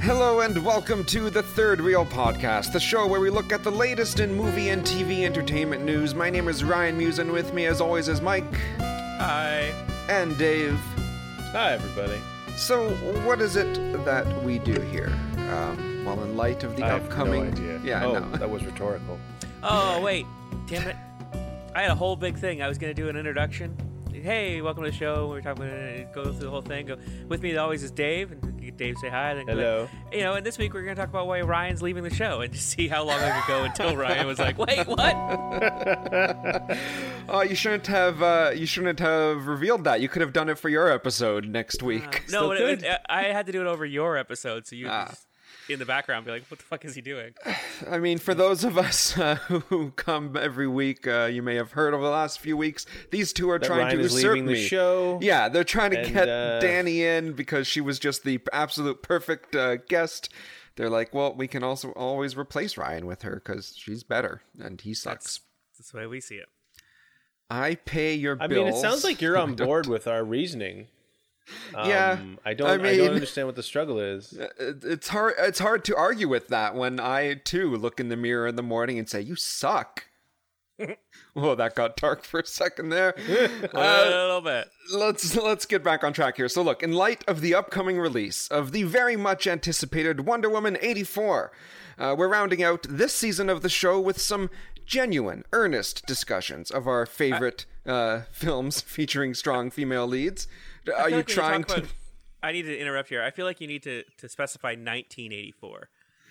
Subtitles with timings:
[0.00, 3.70] Hello and welcome to the Third Reel Podcast, the show where we look at the
[3.70, 6.14] latest in movie and TV entertainment news.
[6.14, 9.72] My name is Ryan Muse, and with me, as always, is Mike Hi.
[10.08, 10.78] and Dave.
[11.52, 12.20] Hi, everybody.
[12.56, 12.90] So,
[13.26, 13.74] what is it
[14.04, 15.12] that we do here?
[15.50, 17.80] Um, well, in light of the I have upcoming, no idea.
[17.84, 18.30] yeah, oh, no.
[18.36, 19.18] that was rhetorical.
[19.62, 20.26] Oh, wait.
[20.68, 20.96] Damn it.
[21.74, 22.62] I had a whole big thing.
[22.62, 23.76] I was going to do an introduction.
[24.12, 25.28] Hey, welcome to the show.
[25.28, 26.86] We're talking about go through the whole thing.
[26.86, 26.96] Go,
[27.28, 29.32] with me always is Dave, and Dave say hi.
[29.34, 29.88] Then Hello.
[30.12, 32.40] You know, and this week we're going to talk about why Ryan's leaving the show,
[32.40, 34.98] and just see how long I could go until Ryan was like, "Wait, what?"
[37.30, 38.20] Oh, you shouldn't have.
[38.22, 40.00] Uh, you shouldn't have revealed that.
[40.00, 42.24] You could have done it for your episode next week.
[42.28, 44.88] Uh, no, but it, it- I had to do it over your episode, so you
[44.88, 45.06] Ah.
[45.10, 45.27] just
[45.68, 47.32] in the background be like, "What the fuck is he doing?"
[47.90, 51.72] I mean, for those of us uh, who come every week, uh, you may have
[51.72, 54.42] heard over the last few weeks, these two are That trying Ryan to usurp the
[54.42, 54.64] me.
[54.66, 55.18] show.
[55.22, 59.02] Yeah, they're trying to And, get uh, Danny in because she was just the absolute
[59.02, 60.30] perfect uh, guest.
[60.76, 64.80] They're like, well, we can also always replace Ryan with her because she's better and
[64.80, 65.40] he sucks.
[65.76, 66.46] That's the way we see it.
[67.50, 68.64] I pay your I bills.
[68.66, 70.86] mean, it sounds like you're on board with our reasoning.
[71.74, 72.68] Yeah, Um, I don't.
[72.84, 74.38] I I, don't understand what the struggle is.
[74.58, 75.34] It's hard.
[75.38, 78.62] It's hard to argue with that when I too look in the mirror in the
[78.62, 80.04] morning and say, "You suck."
[81.34, 83.10] Whoa, that got dark for a second there.
[83.28, 84.68] a Uh, little bit.
[84.92, 86.48] let's let's get back on track here.
[86.48, 90.78] So look, in light of the upcoming release of the very much anticipated Wonder Woman
[90.80, 91.50] 84,
[91.98, 94.50] uh, we're rounding out this season of the show with some
[94.86, 100.46] genuine, earnest discussions of our favorite uh, films featuring strong female leads.
[100.96, 101.80] I Are feel you like trying talk to?
[101.82, 101.92] about-
[102.42, 103.22] I need to interrupt here.
[103.22, 105.88] I feel like you need to, to specify 1984.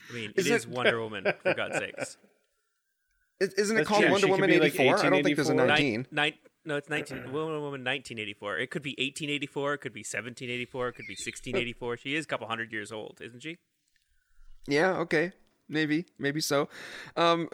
[0.10, 2.18] I mean, Is it is it- Wonder Woman, for God's sakes.
[3.40, 4.12] Is- Isn't it That's called true.
[4.12, 4.98] Wonder She Woman be, like, 84?
[5.06, 5.68] I don't think there's a 1884.
[5.68, 6.08] 19.
[6.12, 6.34] Nine,
[6.66, 7.18] no, it's 19.
[7.26, 8.58] Wonder Woman 1984.
[8.58, 9.74] It could be 1884.
[9.74, 10.88] It could be 1784.
[10.88, 11.98] It could be 1684.
[11.98, 13.58] She is a couple hundred years old, isn't she?
[14.68, 15.34] Yeah, okay.
[15.70, 16.70] Maybe, maybe so.
[17.16, 17.48] Um,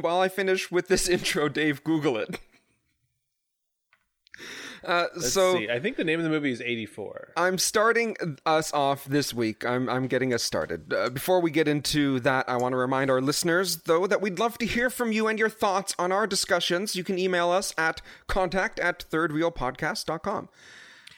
[0.00, 2.40] while I finish with this intro, Dave, Google it.
[4.84, 5.70] Uh, Let's so see.
[5.70, 7.32] I think the name of the movie is 84.
[7.36, 8.16] I'm starting
[8.46, 9.64] us off this week.
[9.64, 10.92] I'm I'm getting us started.
[10.92, 14.38] Uh, before we get into that, I want to remind our listeners, though, that we'd
[14.38, 16.94] love to hear from you and your thoughts on our discussions.
[16.96, 20.48] You can email us at contact at thirdreelpodcast.com.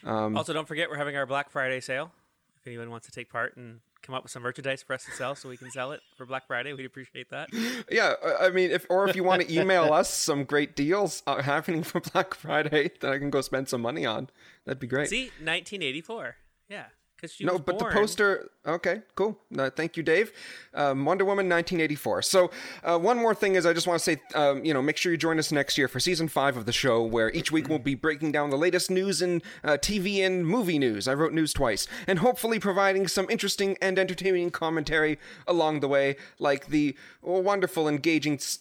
[0.05, 2.13] Um, also, don't forget we're having our Black Friday sale.
[2.61, 5.13] If anyone wants to take part and come up with some merchandise for us to
[5.13, 7.49] sell so we can sell it for Black Friday, we'd appreciate that.
[7.91, 11.43] Yeah, I mean, if or if you want to email us some great deals uh,
[11.43, 14.29] happening for Black Friday that I can go spend some money on,
[14.65, 15.09] that'd be great.
[15.09, 16.37] See, 1984.
[16.69, 16.87] Yeah,
[17.21, 18.51] because she no, was but the poster.
[18.67, 19.39] Okay, cool.
[19.57, 20.33] Uh, thank you, Dave.
[20.75, 22.23] Um, Wonder Woman 1984.
[22.23, 22.51] So,
[22.83, 25.13] uh, one more thing is, I just want to say, um, you know, make sure
[25.13, 27.79] you join us next year for season five of the show, where each week we'll
[27.79, 31.07] be breaking down the latest news in uh, TV and movie news.
[31.09, 36.17] I wrote news twice, and hopefully providing some interesting and entertaining commentary along the way,
[36.39, 38.61] like the wonderful, engaging s-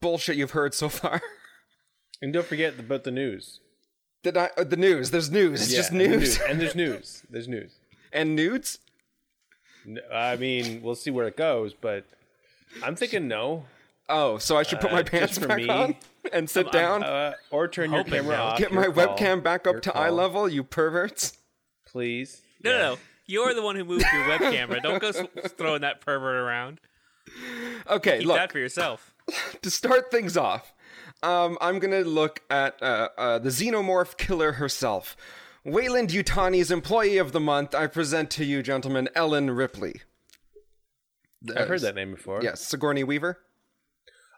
[0.00, 1.20] bullshit you've heard so far.
[2.20, 3.60] And don't forget about the news.
[4.22, 5.10] Did I, uh, the news.
[5.10, 5.62] There's news.
[5.62, 7.22] It's Yeah, just and the news And there's news.
[7.30, 7.72] There's news.
[8.12, 8.78] and nudes.
[9.86, 12.04] N- I mean, we'll see where it goes, but
[12.82, 13.64] I'm thinking no.
[14.08, 15.94] Oh, so I should put Uh, my just pants for back me, on
[16.32, 17.04] and sit down.
[17.04, 18.42] Uh, or turn your hoping camera no.
[18.42, 18.58] off.
[18.58, 19.16] Get Your my call.
[19.16, 20.16] webcam back up Your to eye call.
[20.16, 21.38] level, you perverts.
[21.86, 22.40] please.
[22.64, 22.78] No, Yeah.
[22.78, 22.98] no, no.
[23.26, 24.80] You're the one who moved your web camera.
[24.80, 25.22] Don't go s-
[25.58, 26.80] throwing that pervert around.
[27.88, 29.14] Okay, Keep look, that for yourself.
[29.62, 30.72] to start things off,
[31.22, 35.16] um, I'm gonna look at uh, uh, the xenomorph killer herself.
[35.64, 40.00] Weyland-Yutani's Employee of the Month, I present to you, gentlemen, Ellen Ripley.
[41.54, 42.42] I've heard that name before.
[42.42, 43.38] Yes, Sigourney Weaver.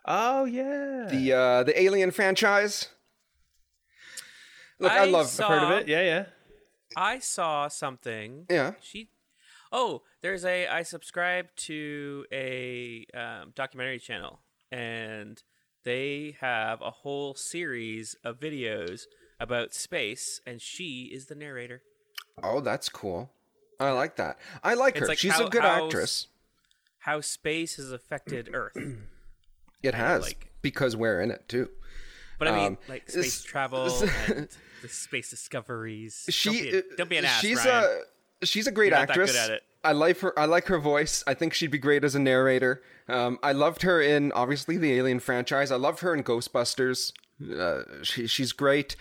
[0.05, 1.07] Oh yeah.
[1.11, 2.89] The uh, the Alien franchise.
[4.79, 5.27] Look, I, I love.
[5.27, 5.89] saw- I've heard of it.
[5.89, 6.25] Yeah, yeah.
[6.97, 8.47] I saw something.
[8.51, 8.73] Yeah.
[8.81, 9.11] She.
[9.71, 10.67] Oh, there's a.
[10.67, 14.41] I subscribe to a um, documentary channel,
[14.73, 15.43] and
[15.85, 19.03] they have a whole series of videos
[19.39, 21.83] about space, and she is the narrator.
[22.43, 23.31] Oh, that's cool.
[23.79, 24.39] I like that.
[24.63, 25.07] I like It's her.
[25.09, 26.27] like She's how- a good how- actress.
[27.05, 28.77] How space has affected Earth.
[29.83, 31.71] It has like- because we're in it too.
[32.39, 33.87] But I mean, Um, like space travel
[34.29, 34.49] and
[34.83, 36.25] the space discoveries.
[36.31, 37.85] She don't be, a, don't be an ass, she's Ryan.
[37.85, 38.01] a
[38.43, 39.33] she's a great You're not that actress.
[39.33, 39.63] good at it.
[39.83, 40.39] I like her.
[40.39, 41.25] I like her voice.
[41.27, 42.83] I think she'd be great as a narrator.
[43.09, 45.73] Um, I loved her in obviously the Alien franchise.
[45.73, 47.13] I loved her in Ghostbusters.
[47.59, 48.95] Uh, she she's great,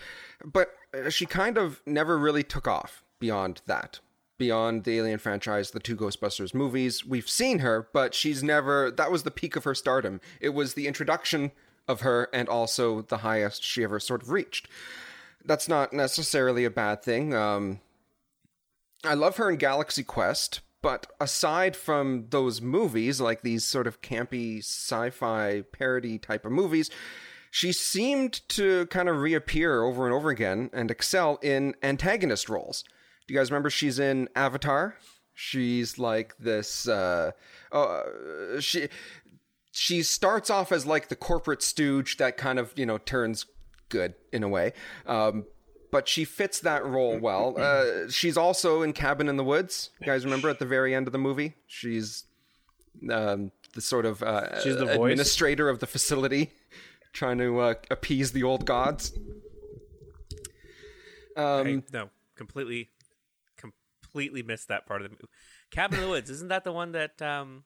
[0.44, 4.00] but uh, she kind of never really took off beyond that.
[4.38, 8.90] Beyond the Alien franchise, the two Ghostbusters movies, we've seen her, but she's never.
[8.90, 10.22] That was the peak of her stardom.
[10.40, 11.52] It was the introduction
[11.86, 14.66] of her and also the highest she ever sort of reached.
[15.44, 17.34] That's not necessarily a bad thing.
[17.34, 17.80] Um,
[19.04, 24.00] I love her in Galaxy Quest, but aside from those movies, like these sort of
[24.02, 26.90] campy sci fi parody type of movies,
[27.50, 32.84] she seemed to kind of reappear over and over again and excel in antagonist roles.
[33.26, 34.96] Do you guys remember she's in Avatar?
[35.34, 36.86] She's like this.
[36.86, 37.32] Uh,
[37.72, 38.02] uh,
[38.60, 38.88] she
[39.72, 43.46] she starts off as like the corporate stooge that kind of you know turns
[43.88, 44.72] good in a way.
[45.06, 45.46] Um,
[45.90, 47.54] but she fits that role well.
[47.58, 49.90] Uh, she's also in Cabin in the Woods.
[50.00, 51.54] You guys remember at the very end of the movie?
[51.66, 52.24] She's
[53.10, 55.12] um, the sort of uh, She's the voice?
[55.12, 56.52] administrator of the facility,
[57.12, 59.12] trying to uh, appease the old gods.
[61.36, 62.90] Um, I, no, completely,
[63.56, 65.28] completely missed that part of the movie.
[65.70, 67.20] Cabin in the Woods isn't that the one that?
[67.22, 67.64] Um,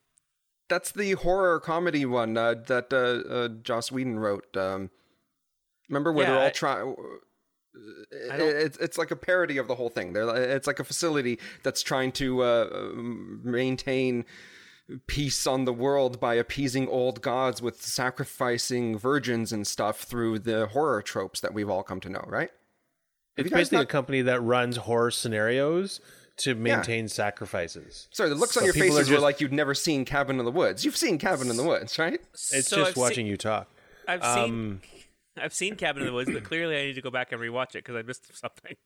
[0.69, 4.55] That's the horror comedy one uh, that uh, uh, Joss Whedon wrote.
[4.57, 4.91] Um,
[5.89, 6.97] remember where Yeah, they're all trying?
[8.31, 10.13] I don't- It's it's like a parody of the whole thing.
[10.13, 14.25] They're, it's like a facility that's trying to uh, um, maintain
[15.07, 20.67] peace on the world by appeasing old gods with sacrificing virgins and stuff through the
[20.67, 22.25] horror tropes that we've all come to know.
[22.27, 22.51] Right?
[23.37, 26.01] Have It's you guys basically not- a company that runs horror scenarios
[26.37, 28.09] to maintain sacrifices.
[28.13, 30.45] Sorry, the looks on your people are faces were like you'd never seen Cabin in
[30.45, 30.85] the Woods.
[30.85, 32.21] You've seen Cabin in the Woods, right?
[32.33, 33.69] It's so just I've watching seen, you talk.
[34.09, 34.94] I've Um, seen,
[35.37, 37.71] I've seen Cabin in the Woods, but clearly I need to go back and rewatch
[37.71, 38.77] it because I missed something.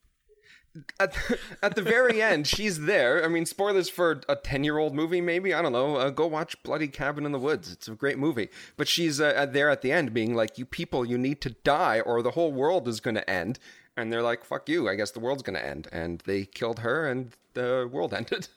[1.00, 3.24] at the, at the very end, she's there.
[3.24, 5.52] I mean, spoilers for a ten-year-old movie, maybe.
[5.54, 5.96] I don't know.
[5.96, 7.72] Uh, go watch Bloody Cabin in the Woods.
[7.72, 8.48] It's a great movie.
[8.76, 12.00] But she's uh, there at the end, being like, "You people, you need to die,
[12.00, 13.58] or the whole world is going to end."
[13.96, 14.88] And they're like, "Fuck you!
[14.88, 18.48] I guess the world's going to end." And they killed her, and the world ended.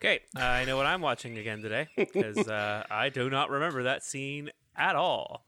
[0.00, 4.04] Okay, I know what I'm watching again today because uh, I do not remember that
[4.04, 5.45] scene at all,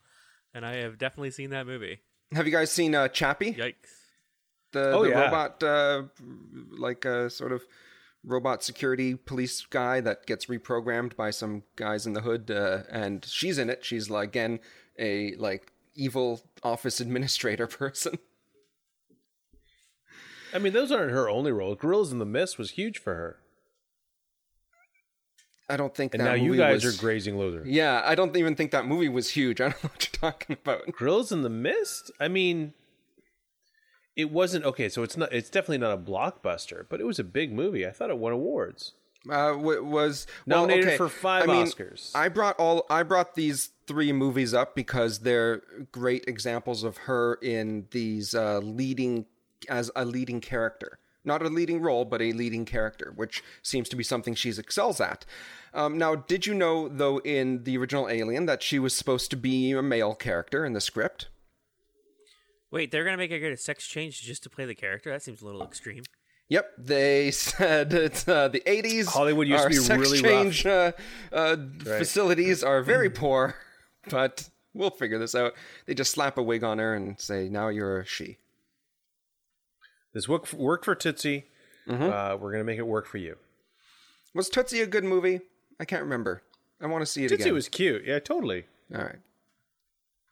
[0.59, 2.01] and I have definitely seen that movie.
[2.33, 3.55] Have you guys seen uh, Chappie?
[3.55, 3.75] Yikes!
[4.73, 5.21] the, Oh, the yeah.
[5.25, 6.03] robot uh,
[6.77, 7.63] like a sort of
[8.25, 13.25] robot security police guy that gets reprogrammed by some guys in the hood uh, and
[13.25, 14.59] she's in it she's like again
[14.99, 18.19] a like evil office administrator person
[20.53, 21.77] I mean, those aren't her only roles.
[21.79, 23.37] Gorillas in the Mist was huge for her.
[25.69, 27.63] I don't think And that now you movie guys was- are grazing loser.
[27.67, 30.57] yeah i don't even think that movie was huge i don't know what you're talking
[30.63, 32.11] about Gorillas in the Mist?
[32.19, 32.73] I mean,
[34.17, 34.89] it wasn't okay.
[34.89, 35.33] So it's not.
[35.33, 37.87] It's definitely not a blockbuster, but it was a big movie.
[37.87, 38.95] I thought it won awards.
[39.31, 42.11] uh, w- was well, Nominated okay, for five I mean, Oscars.
[42.17, 45.63] I brought all I brought these three movies up because they're
[45.93, 49.27] great examples of her in these uh, leading
[49.69, 53.97] as a leading character, not a leading role, but a leading character, which seems to
[53.97, 55.25] be something she excels at.
[55.75, 59.37] Um, now, did you know though in the original Alien that she was supposed to
[59.37, 61.29] be a male character in the script?
[62.71, 65.11] Wait, they're gonna make her get a sex change just to play the character?
[65.11, 66.05] That seems a little extreme.
[66.49, 69.07] Yep, they said it's uh, the 80s.
[69.07, 70.93] Hollywood used to be sex really change uh,
[71.33, 73.55] uh, facilities are very poor,
[74.11, 75.55] but we'll figure this out.
[75.87, 78.39] They just slap a wig on her and say, "Now you're a she."
[80.13, 81.47] This work worked for Tootsie.
[81.87, 82.03] Mm-hmm.
[82.03, 83.37] Uh, we're gonna make it work for you.
[84.35, 85.41] Was Tootsie a good movie?
[85.81, 86.43] I can't remember.
[86.81, 87.55] I want to see it Tootsie again.
[87.55, 88.05] was cute.
[88.05, 88.65] Yeah, totally.
[88.95, 89.17] All right.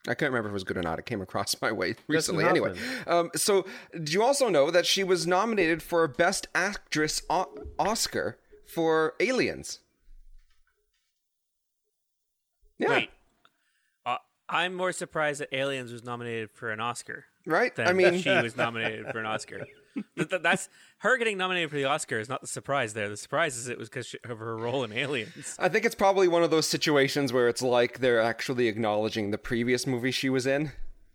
[0.09, 0.99] I can't remember if it was good or not.
[1.01, 2.45] It came across my way recently.
[2.45, 3.67] Anyway, um, so
[4.03, 9.81] do you also know that she was nominated for Best Actress o- Oscar for Aliens?
[12.79, 12.91] Yeah.
[12.91, 13.11] Wait,
[14.05, 14.19] uh,
[14.49, 17.73] I'm more surprised that Aliens was nominated for an Oscar Right?
[17.79, 19.67] I mean, she was nominated for an Oscar.
[20.17, 23.09] Th- th- That's her getting nominated for the Oscar is not the surprise there.
[23.09, 25.57] The surprise is it was because of her role in Aliens.
[25.59, 29.39] I think it's probably one of those situations where it's like they're actually acknowledging the
[29.39, 30.73] previous movie she was in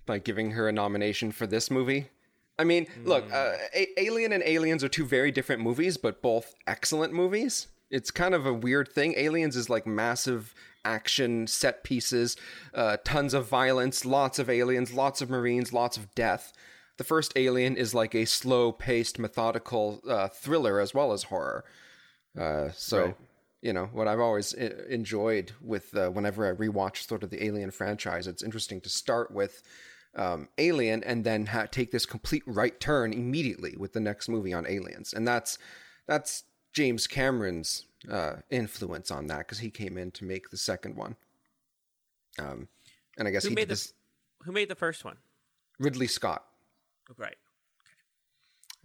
[0.07, 2.09] by giving her a nomination for this movie.
[2.57, 6.55] I mean, look, uh, a- Alien and Aliens are two very different movies, but both
[6.65, 7.67] excellent movies.
[7.91, 9.13] It's kind of a weird thing.
[9.17, 12.37] Aliens is like massive action set pieces,
[12.73, 16.53] uh, tons of violence, lots of aliens, lots of marines, lots of death.
[16.97, 21.65] The first Alien is like a slow paced, methodical uh, thriller as well as horror.
[22.39, 23.15] Uh, so,
[23.61, 27.43] you know, what I've always I- enjoyed with uh, whenever I rewatch sort of the
[27.43, 29.63] Alien franchise, it's interesting to start with
[30.15, 34.53] um, Alien and then ha- take this complete right turn immediately with the next movie
[34.53, 35.57] on Aliens, and that's
[36.07, 40.95] that's James Cameron's uh, influence on that because he came in to make the second
[40.95, 41.15] one.
[42.39, 42.67] Um,
[43.17, 43.93] and I guess Who he made did the this.
[44.43, 45.17] Who made the first one?
[45.79, 46.43] Ridley Scott.
[47.17, 47.35] Right.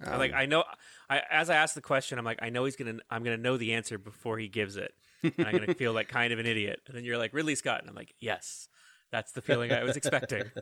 [0.05, 0.65] I'm like I know.
[1.09, 2.99] I as I ask the question, I'm like I know he's gonna.
[3.11, 6.35] I'm gonna know the answer before he gives it, and I'm gonna feel like kind
[6.35, 6.81] of an idiot.
[6.87, 8.69] And then you're like Ridley Scott, and I'm like yes.
[9.13, 10.45] That's the feeling I was expecting.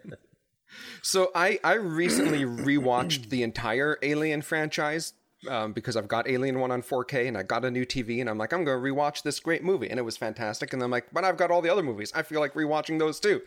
[1.02, 5.12] So I I recently rewatched the entire Alien franchise
[5.48, 8.28] um, because I've got Alien One on 4K and I got a new TV and
[8.30, 10.90] I'm like I'm going to rewatch this great movie and it was fantastic and I'm
[10.90, 13.42] like but I've got all the other movies I feel like rewatching those too.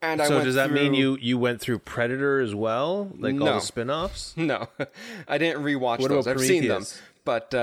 [0.00, 3.46] And I So does that mean you you went through Predator as well, like all
[3.46, 4.34] the spin-offs?
[4.36, 4.66] No,
[5.28, 6.26] I didn't rewatch What those.
[6.26, 7.02] I've seen them, Prometheus?
[7.24, 7.58] but uh,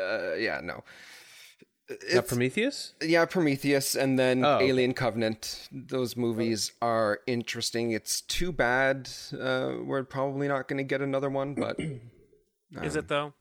[0.00, 0.82] uh, yeah, no.
[2.14, 2.94] Not Prometheus?
[3.02, 4.60] Yeah, Prometheus and then Oh.
[4.60, 5.68] Alien Covenant.
[5.72, 7.90] Those movies are interesting.
[7.92, 11.76] It's too bad uh, we're probably not going to get another one, but
[12.82, 13.34] Is it though?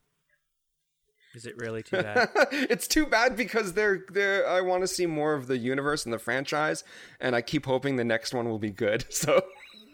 [1.36, 2.30] Is it really too bad?
[2.52, 4.48] it's too bad because they're they're.
[4.48, 6.84] I want to see more of the universe and the franchise,
[7.20, 9.06] and I keep hoping the next one will be good.
[9.20, 9.44] So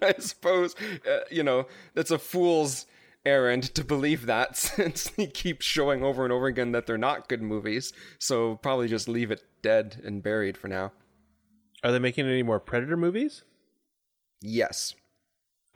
[0.01, 0.75] I suppose
[1.10, 2.86] uh, you know that's a fool's
[3.25, 7.27] errand to believe that since he keeps showing over and over again that they're not
[7.27, 7.92] good movies.
[8.20, 10.92] So probably just leave it dead and buried for now.
[11.84, 13.44] Are they making any more Predator movies?
[14.42, 14.94] Yes.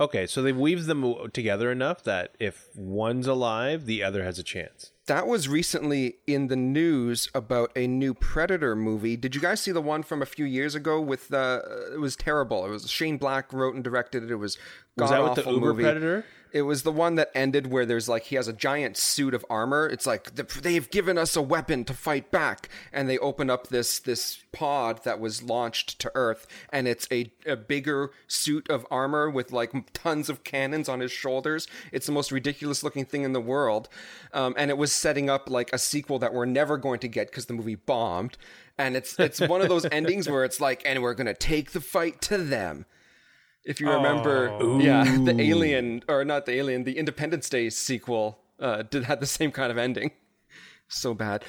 [0.02, 4.44] Okay, so they've weaved them together enough that if one's alive, the other has a
[4.44, 4.92] chance.
[5.08, 9.18] That was recently in the news about a new Predator movie.
[9.18, 11.62] Did you guys see the one from a few years ago with uh
[11.94, 12.66] it was terrible.
[12.66, 14.32] It was Shane Black wrote and directed it.
[14.32, 14.58] It was
[14.96, 15.84] Was that with the Uber movie.
[15.84, 16.26] Predator?
[16.52, 19.46] It was the one that ended where there's like he has a giant suit of
[19.50, 19.88] armor.
[19.88, 23.68] It's like the, they've given us a weapon to fight back, and they open up
[23.68, 28.86] this this pod that was launched to Earth, and it's a, a bigger suit of
[28.90, 31.68] armor with like tons of cannons on his shoulders.
[31.92, 33.90] It's the most ridiculous looking thing in the world,
[34.34, 37.30] um, and it was setting up like a sequel that we're never going to get
[37.30, 38.38] because the movie bombed.
[38.78, 41.82] And it's it's one of those endings where it's like, and we're gonna take the
[41.82, 42.86] fight to them.
[43.70, 48.82] If you remember, yeah, the Alien or not the Alien, the Independence Day sequel uh,
[48.82, 50.12] did had the same kind of ending.
[50.92, 51.46] So bad.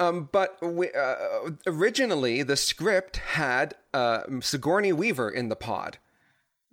[0.00, 5.98] Um, but we, uh, originally, the script had uh, Sigourney Weaver in the pod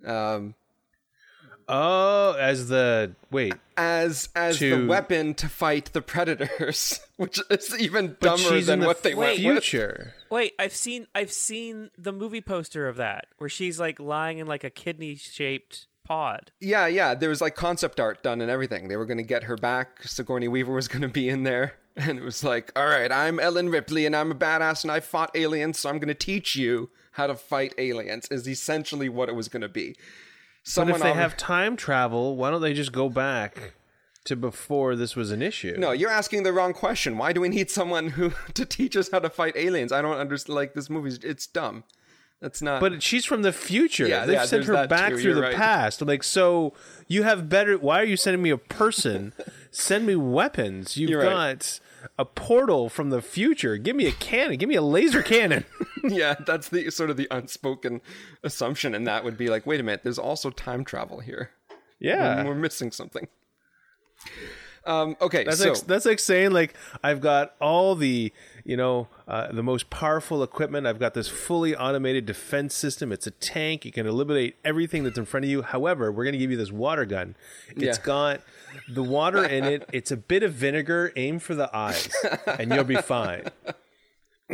[0.04, 0.56] um,
[1.72, 8.16] Oh, as the wait, as as the weapon to fight the predators, which is even
[8.20, 9.62] dumber than the what they went with.
[9.62, 10.14] future.
[10.30, 14.46] Wait, I've seen I've seen the movie poster of that where she's like lying in
[14.46, 16.50] like a kidney shaped pod.
[16.60, 17.14] Yeah, yeah.
[17.14, 18.88] There was like concept art done and everything.
[18.88, 20.02] They were going to get her back.
[20.02, 21.74] Sigourney Weaver was going to be in there.
[21.96, 25.00] And it was like, all right, I'm Ellen Ripley and I'm a badass and I
[25.00, 29.28] fought aliens, so I'm going to teach you how to fight aliens, is essentially what
[29.28, 29.96] it was going to be.
[30.76, 33.74] But if they have time travel, why don't they just go back
[34.24, 35.74] to before this was an issue?
[35.78, 37.16] No, you're asking the wrong question.
[37.18, 39.92] Why do we need someone who to teach us how to fight aliens?
[39.92, 40.54] I don't understand.
[40.54, 41.84] Like, this movie's, it's dumb.
[42.40, 42.80] That's not.
[42.80, 44.06] But she's from the future.
[44.06, 45.16] Yeah, They've yeah, sent her back too.
[45.16, 45.56] through You're the right.
[45.56, 46.00] past.
[46.00, 46.72] Like, so
[47.06, 47.76] you have better.
[47.76, 49.34] Why are you sending me a person?
[49.70, 50.96] Send me weapons.
[50.96, 51.80] You've You're got right.
[52.18, 53.76] A portal from the future.
[53.76, 54.56] Give me a cannon.
[54.56, 55.64] Give me a laser cannon.
[56.04, 58.00] yeah, that's the sort of the unspoken
[58.42, 58.94] assumption.
[58.94, 61.50] And that would be like, wait a minute, there's also time travel here.
[61.98, 62.44] yeah.
[62.44, 63.28] We're missing something.
[64.90, 68.32] Um, okay, That's so like that's like saying like I've got all the
[68.64, 70.86] you know uh, the most powerful equipment.
[70.86, 73.12] I've got this fully automated defense system.
[73.12, 73.86] It's a tank.
[73.86, 75.62] It can eliminate everything that's in front of you.
[75.62, 77.36] However, we're going to give you this water gun.
[77.76, 78.04] It's Yeah.
[78.04, 78.40] got
[78.88, 79.88] the water in it.
[79.92, 81.12] It's a bit of vinegar.
[81.14, 82.08] Aim for the eyes,
[82.46, 83.44] and you'll be fine.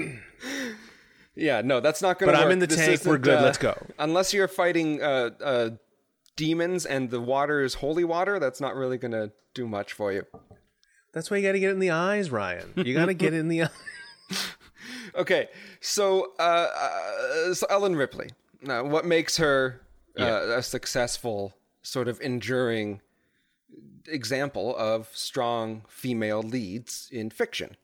[1.34, 2.46] yeah, no, that's not going to But work.
[2.46, 3.04] I'm in the This tank.
[3.04, 3.38] We're good.
[3.38, 3.74] uh, Let's go.
[3.98, 5.70] Unless you're fighting uh, uh,
[6.36, 10.12] demons and the water is holy water, that's not really going to do much for
[10.12, 10.24] you.
[11.12, 12.72] That's why you got to get in the eyes, Ryan.
[12.76, 13.70] You got to get in the eyes.
[15.14, 15.48] Okay,
[15.80, 18.28] so uh, uh, so Ellen Ripley.
[18.60, 19.80] Now, what makes her
[20.18, 23.00] uh, a successful, sort of enduring
[24.06, 27.76] example of strong female leads in fiction?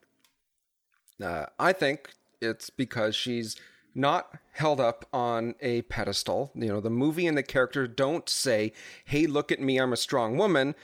[1.21, 2.09] Uh, I think
[2.41, 3.55] it's because she's
[3.95, 6.51] not held up on a pedestal.
[6.55, 8.73] You know, the movie and the character don't say,
[9.05, 10.75] hey, look at me, I'm a strong woman.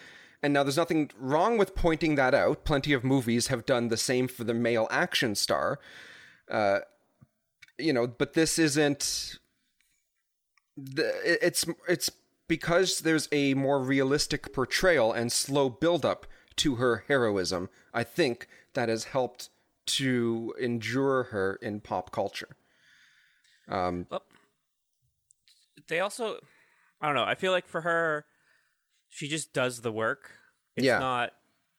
[0.41, 2.63] And now there's nothing wrong with pointing that out.
[2.63, 5.79] Plenty of movies have done the same for the male action star.
[6.49, 6.79] Uh,
[7.77, 9.37] you know, but this isn't.
[10.77, 11.11] The,
[11.45, 12.09] it's it's
[12.47, 16.25] because there's a more realistic portrayal and slow buildup
[16.57, 17.69] to her heroism.
[17.93, 19.49] I think that has helped
[19.87, 22.55] to endure her in pop culture.
[23.69, 24.07] Um,
[25.87, 26.37] They also
[27.01, 28.25] I don't know, I feel like for her
[29.09, 30.31] she just does the work.
[30.75, 30.99] It's Yeah.
[30.99, 31.33] not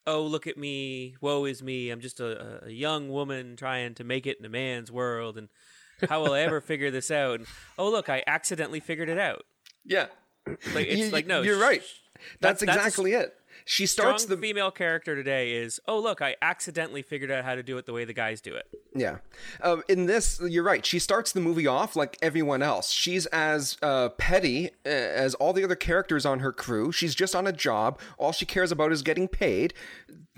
[0.07, 4.05] oh look at me, woe is me, I'm just a, a young woman trying to
[4.05, 5.49] make it in a man's world and
[6.09, 7.41] how will I ever figure this out?
[7.41, 9.45] And, oh look, I accidentally figured it out.
[9.85, 10.07] yeah,
[10.75, 11.83] Like it's You- like no, you're sh- right.
[12.41, 13.35] That's, that's- exactly it.
[13.65, 17.55] She starts Strong the female character today is, oh look, I accidentally figured out how
[17.55, 18.67] to do it the way the guys do it.
[18.95, 19.19] Yeah.
[19.63, 20.85] Um, in this, you're right.
[20.85, 22.91] She starts the movie off like everyone else.
[22.91, 26.93] She's as uh, petty uh, as all the other characters on her crew.
[26.93, 28.01] She's just on a job.
[28.19, 29.75] All she cares about is getting paid.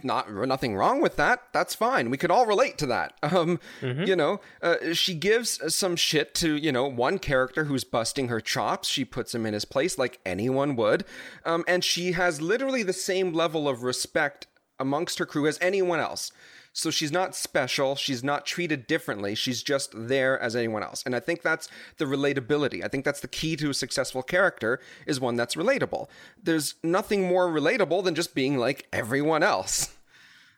[0.05, 1.45] Not nothing wrong with that.
[1.53, 2.11] That's fine.
[2.11, 3.15] We could all relate to that.
[3.23, 8.29] Um, You know, uh, she gives some shit to you know one character who's busting
[8.29, 8.89] her chops.
[8.89, 11.05] She puts him in his place like anyone would,
[11.45, 14.47] um, and she has literally the same level of respect
[14.79, 16.33] amongst her crew as anyone else.
[16.73, 17.97] So she's not special.
[17.97, 19.35] She's not treated differently.
[19.35, 21.03] She's just there as anyone else.
[21.05, 22.83] And I think that's the relatability.
[22.83, 26.09] I think that's the key to a successful character is one that's relatable.
[26.43, 29.95] There's nothing more relatable than just being like everyone else.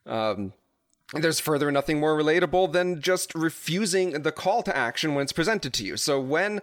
[0.06, 0.52] Um,
[1.12, 5.72] there's further nothing more relatable than just refusing the call to action when it's presented
[5.74, 5.96] to you.
[5.96, 6.60] So when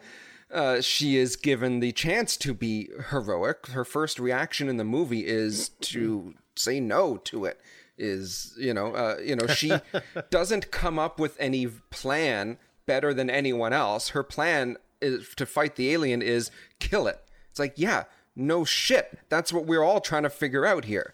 [0.51, 5.25] uh, she is given the chance to be heroic, her first reaction in the movie
[5.25, 7.59] is to say no to it.
[7.97, 9.73] Is you know, uh, you know, she
[10.29, 14.09] doesn't come up with any plan better than anyone else.
[14.09, 17.23] Her plan is to fight the alien is kill it.
[17.49, 18.05] It's like, yeah,
[18.35, 19.19] no shit.
[19.29, 21.13] That's what we're all trying to figure out here.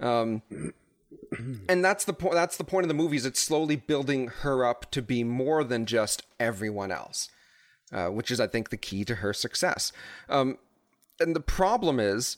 [0.00, 0.42] Um,
[1.68, 4.64] and that's the point that's the point of the movie is it's slowly building her
[4.64, 7.30] up to be more than just everyone else
[7.92, 9.92] uh, which is i think the key to her success
[10.28, 10.58] um,
[11.18, 12.36] and the problem is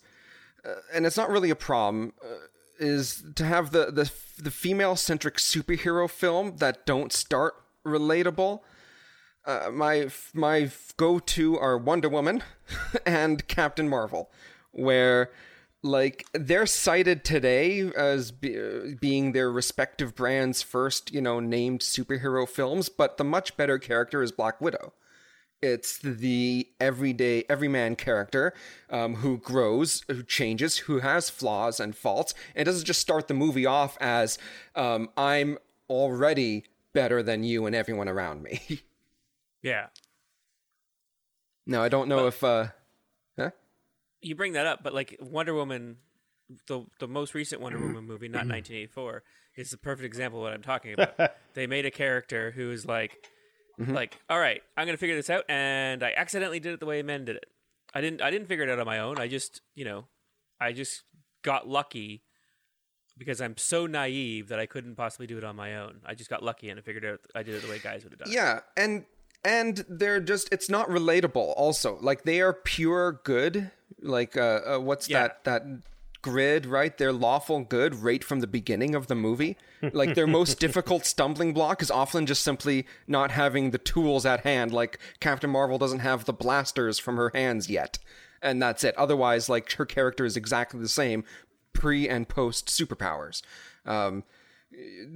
[0.64, 2.46] uh, and it's not really a problem uh,
[2.78, 4.10] is to have the the,
[4.42, 7.54] the female centric superhero film that don't start
[7.86, 8.60] relatable
[9.48, 12.42] uh, my my go to are Wonder Woman
[13.06, 14.30] and Captain Marvel,
[14.72, 15.30] where
[15.82, 22.46] like they're cited today as be, being their respective brands' first you know named superhero
[22.46, 24.92] films, but the much better character is Black Widow.
[25.60, 28.54] It's the everyday everyman character
[28.90, 33.34] um, who grows, who changes, who has flaws and faults, and doesn't just start the
[33.34, 34.38] movie off as
[34.76, 35.58] um, I'm
[35.90, 38.60] already better than you and everyone around me.
[39.60, 39.88] Yeah.
[41.66, 42.42] No, I don't know if.
[42.44, 42.68] uh
[43.36, 43.50] Huh?
[44.20, 45.96] You bring that up, but like Wonder Woman,
[46.68, 49.22] the the most recent Wonder Woman movie, not 1984,
[49.56, 51.32] is the perfect example of what I'm talking about.
[51.54, 53.28] they made a character who is like,
[53.78, 57.02] like, all right, I'm gonna figure this out, and I accidentally did it the way
[57.02, 57.46] men did it.
[57.94, 58.20] I didn't.
[58.20, 59.18] I didn't figure it out on my own.
[59.18, 60.04] I just, you know,
[60.60, 61.02] I just
[61.42, 62.22] got lucky
[63.16, 66.00] because I'm so naive that I couldn't possibly do it on my own.
[66.04, 68.12] I just got lucky and I figured out I did it the way guys would
[68.12, 68.32] have done.
[68.32, 69.04] Yeah, and
[69.44, 71.54] and they're just it's not relatable.
[71.56, 73.70] Also, like they are pure good.
[74.02, 75.28] Like uh, uh what's Yeah.
[75.28, 75.62] that that
[76.28, 76.96] grid right?
[76.96, 79.56] They're lawful good right from the beginning of the movie.
[79.92, 84.40] Like their most difficult stumbling block is often just simply not having the tools at
[84.40, 84.72] hand.
[84.72, 87.98] Like Captain Marvel doesn't have the blasters from her hands yet.
[88.42, 88.96] And that's it.
[88.96, 91.24] Otherwise, like her character is exactly the same
[91.72, 93.42] pre and post superpowers.
[93.86, 94.24] Um,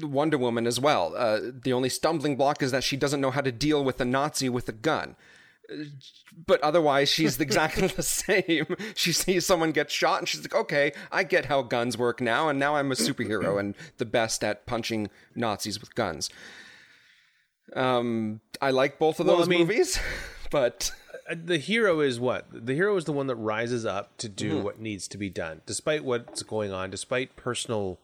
[0.00, 1.14] Wonder Woman as well.
[1.16, 4.04] Uh, the only stumbling block is that she doesn't know how to deal with a
[4.04, 5.14] Nazi with a gun.
[6.46, 8.66] But otherwise, she's exactly the same.
[8.94, 12.48] She sees someone get shot and she's like, okay, I get how guns work now,
[12.48, 16.30] and now I'm a superhero and the best at punching Nazis with guns.
[17.74, 19.98] Um, I like both of Well, those I mean- movies,
[20.50, 20.92] but
[21.30, 22.46] Uh, the hero is what?
[22.52, 25.60] The hero is the one that rises up to do what needs to be done
[25.66, 28.00] despite what's going on despite personal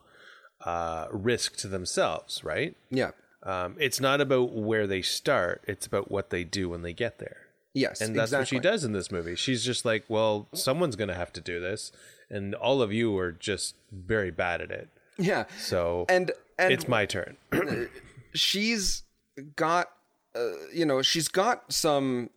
[0.64, 2.76] uh, risk to themselves right?
[2.90, 3.10] Yeah,
[3.42, 7.18] um, it's not about where they start it's about what they do when they get
[7.18, 8.38] there yes, and that's exactly.
[8.40, 9.34] what she does in this movie.
[9.34, 11.92] She's just like well someone's gonna have to do this
[12.30, 14.88] and all of you are just very bad at it.
[15.16, 17.36] Yeah, so and and it's my turn.
[18.34, 19.02] she's
[19.56, 19.90] got
[20.34, 22.30] uh, you know she's got some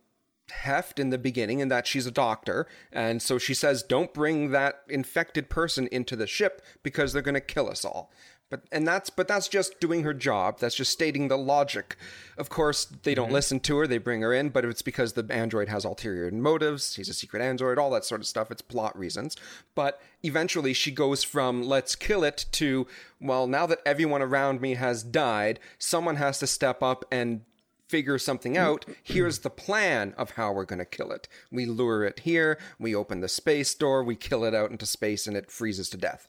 [0.50, 4.50] heft in the beginning in that she's a doctor and so she says don't bring
[4.50, 8.10] that infected person into the ship because they're going to kill us all
[8.52, 10.58] but and that's but that's just doing her job.
[10.58, 11.96] That's just stating the logic.
[12.36, 13.32] Of course they don't mm-hmm.
[13.32, 13.86] listen to her.
[13.86, 16.96] They bring her in but it's because the android has ulterior motives.
[16.96, 18.50] He's a secret android all that sort of stuff.
[18.50, 19.36] It's plot reasons.
[19.74, 22.86] But eventually she goes from let's kill it to
[23.22, 27.40] well now that everyone around me has died someone has to step up and
[27.88, 28.64] figure something mm-hmm.
[28.64, 28.84] out.
[29.02, 31.26] Here's the plan of how we're going to kill it.
[31.50, 35.26] We lure it here, we open the space door, we kill it out into space,
[35.26, 36.26] and it freezes to death.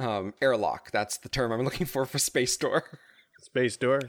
[0.00, 2.84] Um, airlock, that's the term I'm looking for for space door.
[3.42, 4.00] space door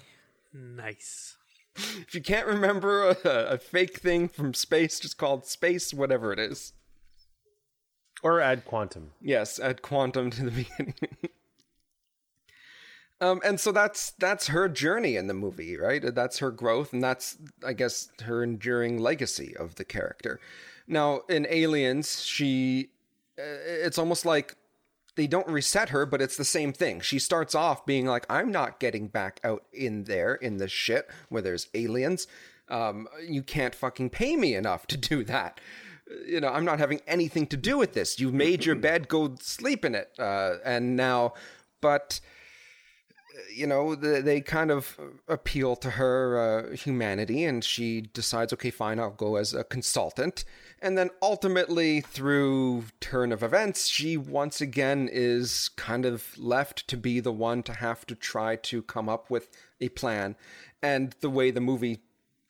[0.54, 1.36] Nice.
[1.76, 3.16] if you can't remember a,
[3.54, 6.74] a fake thing from space, just called space, whatever it is.
[8.24, 10.96] or add quantum Yes, add quantum to the beginning.
[13.20, 16.04] um, and so that's that's her journey in the movie, right?
[16.16, 20.40] That's her growth, and that's I guess her enduring legacy of the character.
[20.88, 22.90] Now in Aliens, she
[23.38, 24.56] uh, it's almost like
[25.16, 27.02] they don't reset her, but it's the same thing.
[27.02, 31.10] She starts off being like, I'm not getting back out in there in the shit
[31.30, 32.28] where there's aliens.
[32.70, 35.60] Um, you can't fucking pay me enough to do that.
[36.26, 38.20] You know, I'm not having anything to do with this.
[38.20, 40.12] You made your bed, go sleep in it.
[40.18, 41.34] Uh, and now,
[41.82, 42.22] but
[43.54, 49.00] you know, they kind of appeal to her uh, humanity, and she decides, okay, fine,
[49.00, 50.46] I'll go as a consultant.
[50.82, 56.98] And then ultimately, through turn of events, she once again is kind of left to
[56.98, 60.36] be the one to have to try to come up with a plan.
[60.82, 62.00] And the way the movie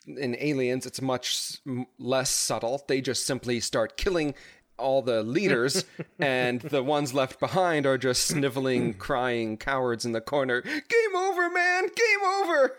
[0.07, 1.59] in Aliens, it's much
[1.99, 2.83] less subtle.
[2.87, 4.33] They just simply start killing
[4.81, 5.85] all the leaders,
[6.19, 10.61] and the ones left behind are just sniveling, crying cowards in the corner.
[10.61, 11.83] Game over, man!
[11.83, 12.75] Game over!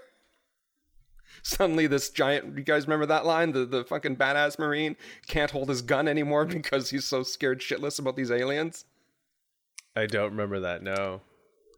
[1.45, 2.57] Suddenly, this giant.
[2.57, 3.53] You guys remember that line?
[3.53, 7.99] The the fucking badass marine can't hold his gun anymore because he's so scared shitless
[7.99, 8.85] about these aliens.
[9.97, 10.83] I don't remember that.
[10.83, 11.21] No.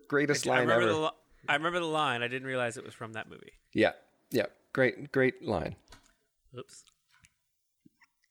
[0.08, 0.92] Greatest I line remember ever.
[0.92, 1.10] the li-
[1.48, 2.22] I remember the line.
[2.22, 3.52] I didn't realize it was from that movie.
[3.72, 3.92] yeah,
[4.30, 4.46] yeah.
[4.72, 5.76] Great, great line.
[6.58, 6.84] Oops.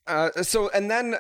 [0.05, 1.17] Uh, so and then uh,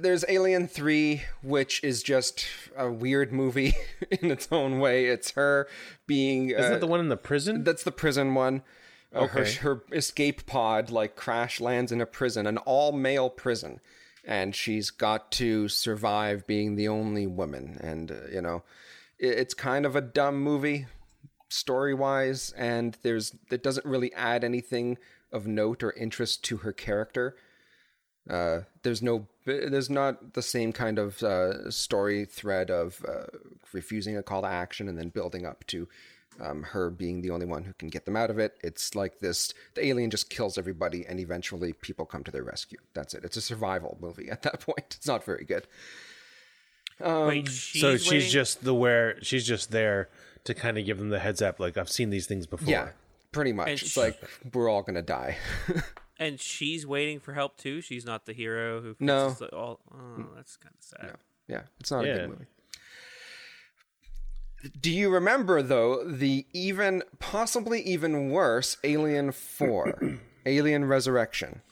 [0.00, 3.74] there's Alien Three, which is just a weird movie
[4.10, 5.06] in its own way.
[5.06, 5.66] It's her
[6.06, 7.64] being uh, that the one in the prison?
[7.64, 8.62] that's the prison one.
[9.12, 9.52] Uh, Okay.
[9.54, 13.80] her, her escape pod like crash lands in a prison, an all male prison,
[14.24, 17.78] and she's got to survive being the only woman.
[17.82, 18.62] And uh, you know,
[19.18, 20.86] it, it's kind of a dumb movie
[21.48, 24.98] story wise, and there's it doesn't really add anything
[25.32, 27.34] of note or interest to her character.
[28.28, 33.24] Uh, there's no, there's not the same kind of uh, story thread of uh,
[33.72, 35.88] refusing a call to action and then building up to
[36.40, 38.56] um, her being the only one who can get them out of it.
[38.62, 42.78] It's like this: the alien just kills everybody, and eventually people come to their rescue.
[42.94, 43.24] That's it.
[43.24, 44.94] It's a survival movie at that point.
[44.96, 45.66] It's not very good.
[47.00, 50.08] Wait, she's so she's waiting- just the where she's just there
[50.44, 51.58] to kind of give them the heads up.
[51.58, 52.68] Like I've seen these things before.
[52.68, 52.88] Yeah,
[53.32, 53.68] pretty much.
[53.68, 54.20] And it's sh- like
[54.52, 55.38] we're all gonna die.
[56.20, 57.80] and she's waiting for help too.
[57.80, 59.30] She's not the hero who No.
[59.30, 59.80] the- all.
[59.92, 61.16] Oh, that's kind of sad.
[61.48, 62.46] Yeah, it's not a good movie.
[64.80, 71.62] Do you remember though the even possibly even worse Alien 4, Alien Resurrection?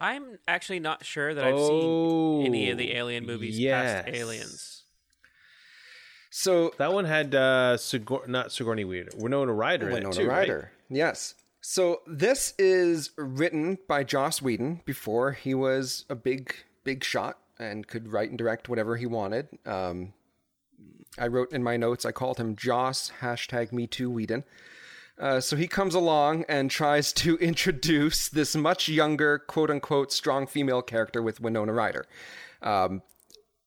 [0.00, 4.04] I'm actually not sure that I've Oh, seen any of the Alien movies yes.
[4.04, 4.82] past Aliens.
[6.30, 10.26] So That one had uh Sigour- not Sigourney Weaver, Winona Ryder in Winona it too,
[10.28, 10.38] right?
[10.38, 10.72] Ryder.
[10.88, 11.34] Yes.
[11.64, 17.86] So this is written by Joss Whedon before he was a big big shot and
[17.86, 19.46] could write and direct whatever he wanted.
[19.64, 20.12] Um,
[21.16, 22.04] I wrote in my notes.
[22.04, 24.42] I called him Joss hashtag Me Too Whedon.
[25.16, 30.48] Uh, so he comes along and tries to introduce this much younger, quote unquote, strong
[30.48, 32.06] female character with Winona Ryder.
[32.60, 33.02] Um,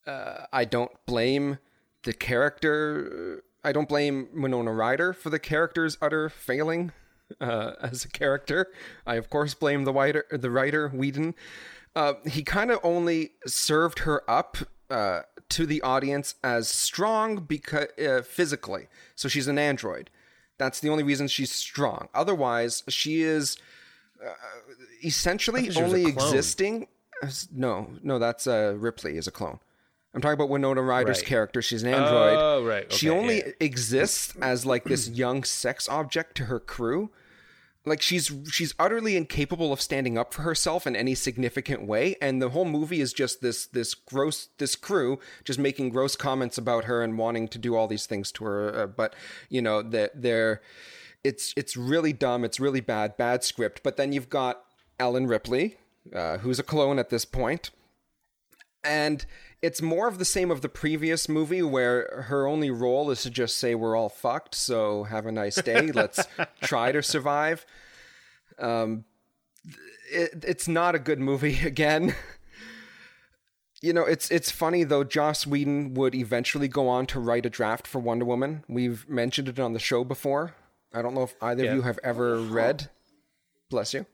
[0.05, 1.59] uh, I don't blame
[2.03, 3.41] the character.
[3.63, 6.91] I don't blame Winona Ryder for the character's utter failing
[7.39, 8.67] uh, as a character.
[9.05, 11.35] I of course blame the writer, the writer Whedon.
[11.95, 14.57] Uh, he kind of only served her up
[14.89, 18.87] uh, to the audience as strong because uh, physically.
[19.15, 20.09] So she's an android.
[20.57, 22.07] That's the only reason she's strong.
[22.13, 23.57] Otherwise, she is
[24.25, 24.33] uh,
[25.03, 26.87] essentially she only existing.
[27.51, 29.59] No, no, that's uh, Ripley is a clone.
[30.15, 31.25] I'm talking about Winona Ryder's Right.
[31.27, 31.61] character.
[31.61, 32.37] She's an android.
[32.39, 32.91] Oh, right.
[32.91, 33.51] she only yeah.
[33.59, 37.11] exists as like this young sex object to her crew.
[37.87, 42.41] Like she's she's utterly incapable of standing up for herself in any significant way, and
[42.41, 46.85] the whole movie is just this this gross this crew just making gross comments about
[46.85, 48.75] her and wanting to do all these things to her.
[48.75, 49.13] Uh, but
[49.49, 50.61] you know that they're
[51.23, 52.43] it's it's really dumb.
[52.43, 53.81] It's really bad, bad script.
[53.83, 54.63] But then you've got
[54.99, 55.77] Ellen Ripley,
[56.13, 57.69] uh, who's a clone at this point,
[58.85, 59.25] and
[59.61, 63.29] it's more of the same of the previous movie where her only role is to
[63.29, 66.25] just say we're all fucked so have a nice day let's
[66.61, 67.65] try to survive
[68.59, 69.03] um
[70.11, 72.13] it, it's not a good movie again
[73.81, 77.49] you know it's it's funny though joss whedon would eventually go on to write a
[77.49, 80.53] draft for wonder woman we've mentioned it on the show before
[80.93, 81.71] i don't know if either Yeah.
[81.71, 82.89] of you have ever read
[83.69, 84.05] bless you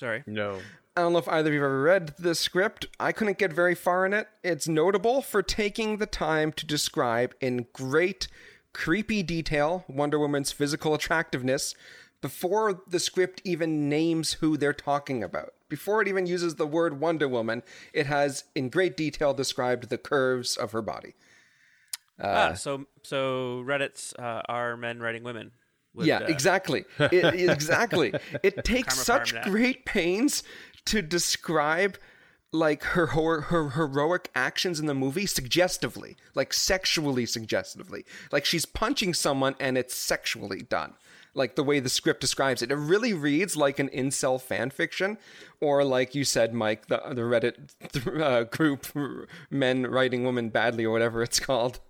[0.00, 0.24] Sorry.
[0.26, 0.58] No.
[0.94, 2.86] I don't know if either of you have ever read the script.
[3.00, 4.28] I couldn't get very far in it.
[4.42, 8.28] It's notable for taking the time to describe in great,
[8.74, 11.74] creepy detail Wonder Woman's physical attractiveness
[12.20, 15.54] before the script even names who they're talking about.
[15.70, 17.62] Before it even uses the word Wonder Woman,
[17.94, 21.14] it has in great detail described the curves of her body.
[22.20, 25.52] ah, so so Reddit's uh, are men writing women.
[25.94, 26.84] Would, yeah, uh, exactly.
[26.98, 28.14] It, exactly.
[28.42, 30.42] It takes such great pains
[30.86, 31.98] to describe
[32.52, 38.04] like her, her her heroic actions in the movie suggestively, like sexually suggestively.
[38.30, 40.94] Like she's punching someone and it's sexually done.
[41.34, 45.16] Like the way the script describes it, it really reads like an incel fan fiction,
[45.60, 48.86] or like you said, Mike, the the Reddit uh, group
[49.50, 51.80] "Men Writing Women Badly" or whatever it's called.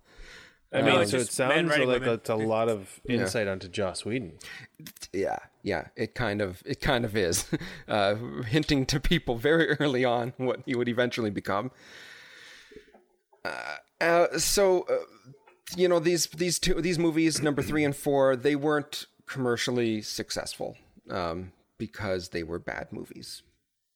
[0.73, 2.09] I mean, it's so it sounds like women.
[2.09, 4.33] it's a lot of insight onto Joss Whedon.
[5.11, 7.45] Yeah, yeah, it kind of it kind of is,
[7.87, 8.15] uh,
[8.47, 11.71] hinting to people very early on what he would eventually become.
[13.45, 14.97] Uh, uh, so, uh,
[15.75, 20.75] you know, these these two these movies, number three and four, they weren't commercially successful
[21.09, 23.43] um, because they were bad movies.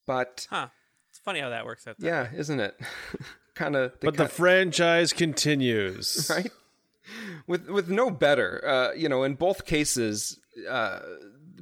[0.06, 0.68] But Huh.
[1.10, 1.96] It's funny how that works out.
[1.98, 2.30] There.
[2.32, 2.78] yeah, isn't it?
[3.54, 3.98] kind of.
[4.00, 6.30] But the franchise continues.
[6.30, 6.50] right?
[7.46, 11.00] With with no better, uh, you know, in both cases, uh,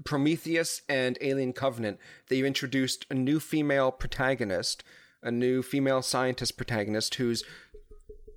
[0.04, 4.84] Prometheus and Alien Covenant, they've introduced a new female protagonist,
[5.22, 7.44] a new female scientist protagonist who's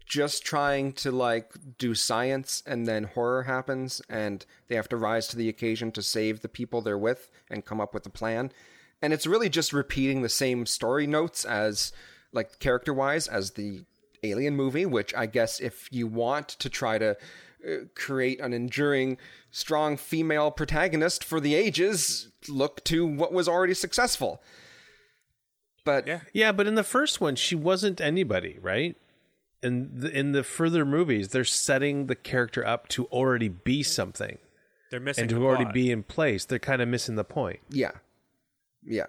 [0.09, 5.27] just trying to like do science and then horror happens and they have to rise
[5.27, 8.51] to the occasion to save the people they're with and come up with a plan.
[9.03, 11.93] And it's really just repeating the same story notes as
[12.33, 13.83] like character wise as the
[14.23, 17.11] alien movie which i guess if you want to try to
[17.67, 19.17] uh, create an enduring
[19.51, 24.41] strong female protagonist for the ages look to what was already successful
[25.85, 26.19] but Yeah.
[26.33, 28.95] Yeah, but in the first one, she wasn't anybody, right?
[29.63, 34.37] In the, in the further movies, they're setting the character up to already be something
[34.91, 35.73] They're missing and the to already plot.
[35.73, 36.45] be in place.
[36.45, 37.59] They're kind of missing the point.
[37.69, 37.91] yeah
[38.85, 39.07] yeah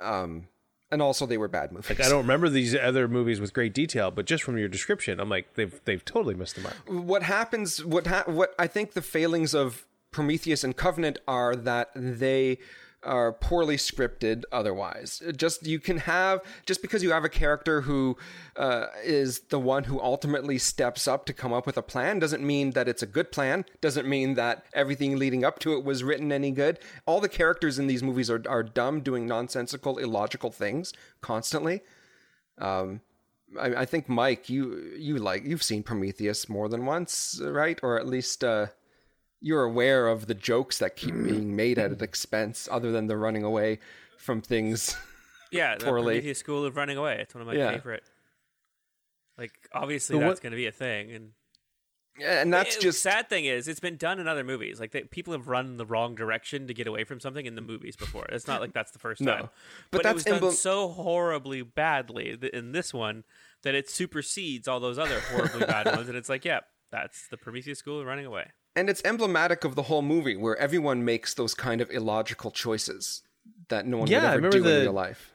[0.00, 0.46] um
[0.90, 3.74] and also they were bad movies Like I don't remember these other movies with great
[3.74, 6.74] detail, but just from your description, I'm like they've they've totally missed the mark.
[6.86, 11.90] what happens what ha- what i think the failings of prometheus and covenant are that
[11.94, 12.58] they
[13.02, 15.22] are poorly scripted otherwise.
[15.36, 18.16] Just you can have just because you have a character who
[18.56, 22.44] uh, is the one who ultimately steps up to come up with a plan doesn't
[22.44, 26.02] mean that it's a good plan doesn't mean that everything leading up to it was
[26.02, 26.78] written any good.
[27.06, 31.82] All the characters in these movies are, are dumb doing nonsensical illogical things constantly.
[33.58, 37.78] I, I think Mike, you you like you've seen Prometheus more than once, right?
[37.82, 38.66] Or at least uh,
[39.40, 41.28] you're aware of the jokes that keep mm-hmm.
[41.28, 42.04] being made at its mm-hmm.
[42.04, 43.78] expense, other than the running away
[44.18, 44.96] from things.
[45.50, 46.16] Yeah, the poorly.
[46.16, 47.20] Prometheus School of Running Away.
[47.22, 47.70] It's one of my Yeah.
[47.70, 48.02] favorite.
[49.38, 51.32] Like obviously But that's what- going to be a thing, and
[52.18, 54.78] yeah, and that's it- just sad thing is it's been done in other movies.
[54.80, 57.62] Like they, people have run the wrong direction to get away from something in the
[57.62, 58.26] movies before.
[58.26, 59.32] It's not like that's the first No.
[59.32, 59.48] time,
[59.90, 63.24] But but, that's it was done so horribly badly th- in this one
[63.62, 66.08] that it supersedes all those other horribly bad ones.
[66.08, 68.48] And it's like, yeah, that's the Prometheus School of Running Away.
[68.78, 73.22] And it's emblematic of the whole movie, where everyone makes those kind of illogical choices
[73.68, 75.32] that no one Yeah, would I ever remember do the- in real life.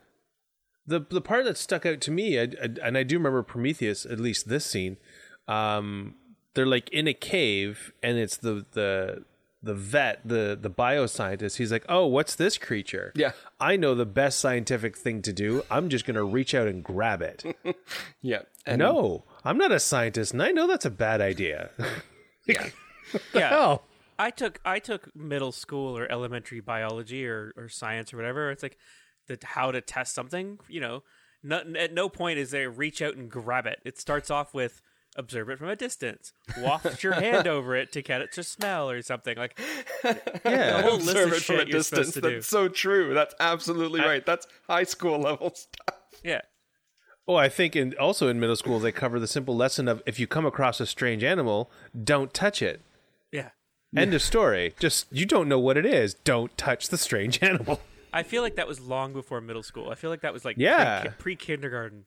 [0.86, 4.06] The the part that stuck out to me, I, I, and I do remember Prometheus,
[4.06, 4.98] at least this scene.
[5.48, 6.16] Um,
[6.56, 9.24] they're like in a cave, and it's the the
[9.62, 11.56] the vet, the the bioscientist.
[11.56, 13.32] He's like, "Oh, what's this creature?" Yeah.
[13.62, 15.64] I know the best scientific thing to do.
[15.72, 17.46] I'm just gonna reach out and grab it.
[18.22, 21.70] Yeah, and no, I'm not a scientist, and I know that's a bad idea.
[22.46, 22.70] yeah,
[23.34, 23.50] Yeah.
[23.50, 23.84] Hell.
[24.20, 28.52] I took I took middle school or elementary biology or, or science or whatever.
[28.52, 28.78] It's like
[29.28, 30.60] the how to test something.
[30.70, 31.04] You know,
[31.44, 33.80] no, at no point is there reach out and grab it.
[33.84, 34.82] It starts off with
[35.16, 38.90] observe it from a distance, waft your hand over it to get it to smell
[38.90, 39.38] or something.
[39.38, 39.60] Like
[40.04, 40.14] Yeah.
[40.78, 42.14] the whole list observe of it from a shit you're supposed distance.
[42.14, 42.36] to do.
[42.36, 43.14] That's so true.
[43.14, 44.26] That's absolutely I- right.
[44.26, 46.00] That's high school level stuff.
[46.24, 46.42] Yeah,
[47.28, 50.20] Oh, I think in, also in middle school they cover the simple lesson of if
[50.20, 51.72] you come across a strange animal,
[52.04, 52.82] don't touch it.
[53.94, 54.02] Yeah.
[54.02, 54.74] End of story.
[54.80, 56.14] Just you don't know what it is.
[56.14, 57.80] Don't touch the strange animal.
[58.12, 59.90] I feel like that was long before middle school.
[59.90, 61.14] I feel like that was like Yeah.
[61.18, 62.06] pre kindergarten.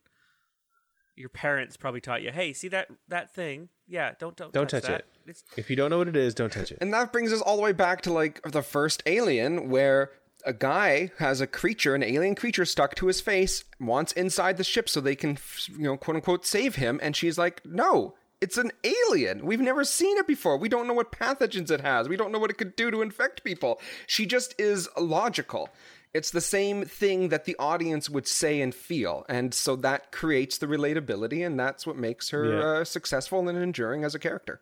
[1.16, 3.70] Your parents probably taught you, "Hey, see that that thing?
[3.88, 5.00] Yeah, don't don't Don't touch, touch that.
[5.00, 5.06] it.
[5.30, 6.78] It's If you don't know what it is, don't touch it.
[6.80, 10.10] And that brings us all the way back to like the first Alien, where
[10.44, 14.62] a guy has a creature, an alien creature stuck to his face, wants inside the
[14.64, 15.38] ship so they can,
[15.72, 17.00] you know, quote unquote, save him.
[17.02, 19.46] And she's like, no, it's an alien.
[19.46, 20.56] We've never seen it before.
[20.58, 22.08] We don't know what pathogens it has.
[22.08, 23.80] We don't know what it could do to infect people.
[24.06, 25.70] She just is logical.
[26.14, 29.24] It's the same thing that the audience would say and feel.
[29.28, 32.60] And so that creates the relatability, and that's what makes her Yeah.
[32.80, 34.60] uh, successful and enduring as a character.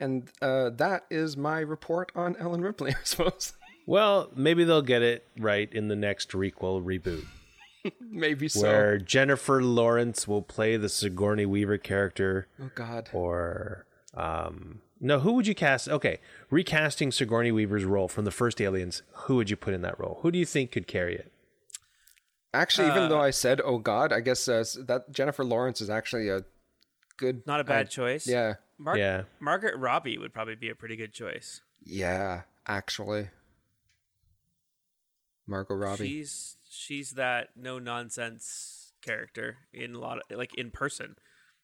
[0.00, 3.52] And uh, that is my report on Ellen Ripley, I suppose.
[3.86, 7.24] Well, maybe they'll get it right in the next requel reboot,
[8.00, 8.62] Maybe so.
[8.62, 13.10] where Jennifer Lawrence will play the Sigourney Weaver character, Oh, God.
[13.12, 15.88] or um, no, who would you cast?
[15.88, 16.20] Okay,
[16.50, 19.02] recasting Sigourney Weaver's role from the first Aliens.
[19.12, 20.18] Who would you put in that role?
[20.22, 21.30] Who do you think could carry it?
[22.54, 26.28] Actually, even though I said "Oh God," I guess uh, that Jennifer Lawrence is actually
[26.28, 26.44] a
[27.16, 27.44] good.
[27.46, 28.28] Not a bad uh, choice.
[28.28, 29.24] Yeah, Mar- Yeah.
[29.40, 31.60] Margaret Robbie would probably be a pretty good choice.
[31.84, 32.42] yeah.
[32.66, 33.28] Actually,
[35.46, 36.06] Margot Robbie.
[36.06, 41.16] She's she's that no nonsense character in a lot of like in person.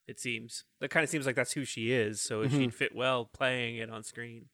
[0.07, 2.21] It seems that kind of seems like that's who she is.
[2.21, 2.59] So Mm-hmm.
[2.59, 4.47] she'd fit well playing it on screen.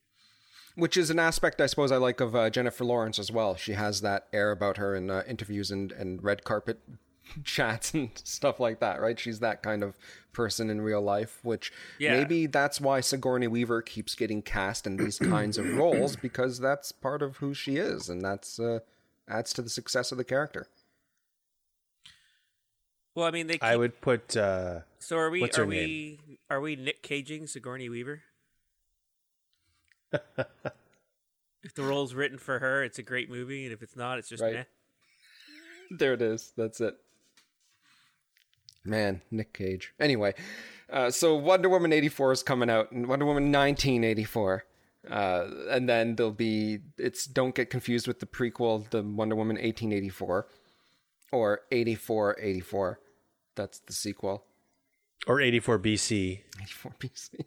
[0.74, 3.56] which is an aspect I suppose I like of uh, Jennifer Lawrence as well.
[3.56, 6.78] She has that air about her in uh, interviews and, and red carpet
[7.44, 9.18] chats and stuff like that, right?
[9.18, 9.96] She's that kind of
[10.34, 12.12] person in real life, which Yeah.
[12.12, 16.92] maybe that's why Sigourney Weaver keeps getting cast in these kinds of roles because that's
[16.92, 18.80] part of who she is, and that's uh,
[19.28, 20.68] adds to the success of the character.
[23.14, 23.54] Well, I mean, they.
[23.54, 24.36] Keep, I would put.
[24.36, 25.40] Uh, so are we?
[25.40, 26.38] what's are her we?
[26.50, 28.22] Are we Nick Caging Sigourney Weaver?
[30.12, 34.28] if the role's written for her, it's a great movie, and if it's not, it's
[34.28, 34.54] just Right.
[34.54, 34.64] meh.
[35.90, 36.52] There it is.
[36.56, 36.96] That's it.
[38.84, 39.92] Man, Nick Cage.
[39.98, 40.34] Anyway,
[40.90, 44.64] uh, so Wonder Woman 84 is coming out, and Wonder Woman 1984.
[45.10, 49.56] Uh, and then there'll be, it's, don't get confused with the prequel, the Wonder Woman
[49.56, 50.46] 1884,
[51.32, 52.98] or 8484.
[53.54, 54.44] That's the sequel.
[55.26, 56.40] or 84 BC.
[56.62, 57.44] 84 BC.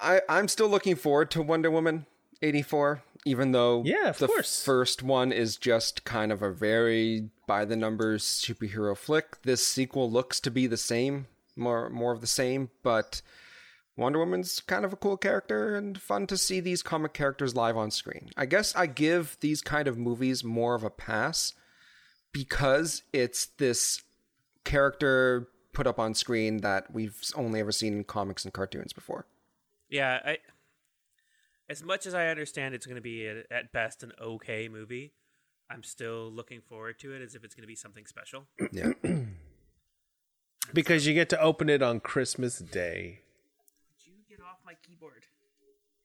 [0.00, 2.06] I I'm still looking forward to Wonder Woman
[2.40, 4.62] 84 even though Yeah, of the course.
[4.64, 9.42] first one is just kind of a very by the numbers superhero flick.
[9.42, 13.22] This sequel looks to be the same, more more of the same, but
[13.98, 17.76] Wonder Woman's kind of a cool character and fun to see these comic characters live
[17.76, 18.30] on screen.
[18.36, 21.52] I guess I give these kind of movies more of a pass
[22.32, 24.02] because it's this
[24.64, 29.26] character put up on screen that we've only ever seen in comics and cartoons before.
[29.90, 30.38] Yeah, I.
[31.68, 35.12] As much as I understand, it's going to be at, at best an okay movie.
[35.68, 38.46] I'm still looking forward to it as if it's going to be something special.
[38.72, 38.92] Yeah.
[40.74, 43.20] Because you get to open it on Christmas Day.
[43.88, 45.24] Would you get off my keyboard?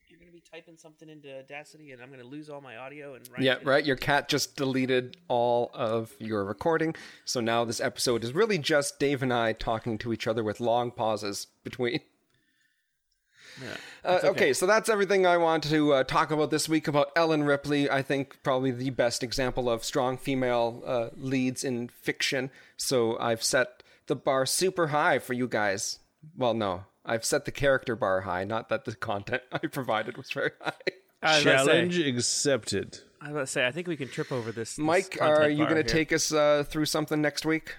[0.08, 2.78] You're going to be typing something into Audacity, and I'm going to lose all my
[2.78, 3.28] audio and.
[3.30, 3.84] write Yeah, right.
[3.84, 6.96] Your cat just deleted all of your recording.
[7.26, 10.62] So now this episode is really just Dave and I talking to each other with
[10.62, 12.00] long pauses between.
[13.62, 13.78] Yeah.
[14.04, 14.54] Uh, okay.
[14.54, 17.90] so that's everything I want to uh, talk about this week about Ellen Ripley.
[17.90, 22.50] I think probably the best example of strong female uh, leads in fiction.
[22.78, 26.00] So I've set the bar super high for you guys.
[26.36, 30.32] Well, no, I've set the character bar high, not that the content I provided was
[30.32, 30.74] very high.
[31.22, 33.00] I was say- Challenge accepted.
[33.22, 34.72] I was about to say, I think we can trip over this.
[34.76, 37.76] this Mike, content are you going to take us uh, through something next week?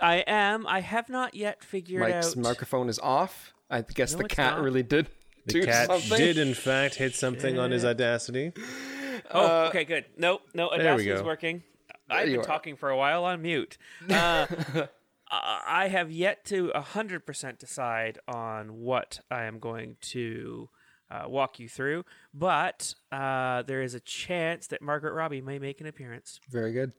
[0.00, 0.66] I am.
[0.66, 2.36] I have not yet figured Mike's out.
[2.36, 3.54] Mike's microphone is off.
[3.70, 4.62] I guess No, the cat not.
[4.62, 5.08] really did
[5.46, 6.18] The cat something.
[6.18, 8.52] did, in fact, hit something on his Audacity.
[9.30, 10.04] Oh, okay, good.
[10.18, 11.26] Nope, no, we Audacity's go.
[11.26, 11.62] working.
[12.10, 12.44] I've been are.
[12.44, 13.76] talking for a while on mute.
[14.08, 14.46] Uh,
[15.30, 20.70] I I have yet to 100% decide on what I am going to
[21.10, 25.80] uh, walk you through, but uh, there is a chance that Margaret Robbie may make
[25.80, 26.40] an appearance.
[26.50, 26.92] Very good.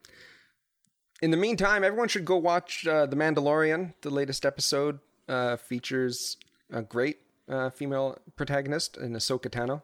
[1.21, 3.93] In the meantime, everyone should go watch uh, The Mandalorian.
[4.01, 6.37] The latest episode uh, features
[6.71, 7.17] a great
[7.49, 9.81] uh, female protagonist in Ahsoka Tano.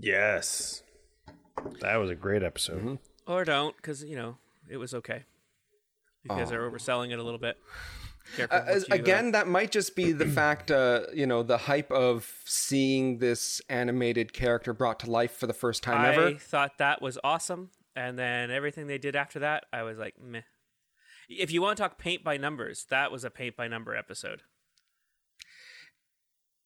[0.00, 0.82] Yes.
[1.80, 2.78] That was a great episode.
[2.78, 3.30] Mm-hmm.
[3.30, 5.24] Or don't, because, you know, it was okay.
[6.24, 7.58] You guys are overselling it a little bit.
[8.38, 12.40] Uh, uh, again, that might just be the fact, uh, you know, the hype of
[12.44, 16.26] seeing this animated character brought to life for the first time I ever.
[16.28, 20.14] I thought that was awesome, and then everything they did after that, I was like,
[20.22, 20.42] meh.
[21.28, 24.42] If you want to talk paint by numbers, that was a paint by number episode.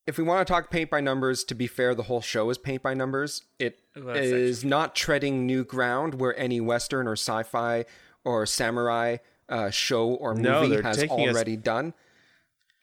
[0.06, 2.58] if we want to talk paint by numbers, to be fair, the whole show is
[2.58, 3.42] paint by numbers.
[3.58, 7.86] It Well, is not treading new ground where any Western or sci-fi
[8.24, 9.16] or samurai
[9.48, 11.94] uh, show or movie they're has taking us- already done.